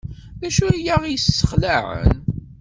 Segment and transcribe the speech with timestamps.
[0.39, 2.09] D acu ay aɣ-yesxelɛen?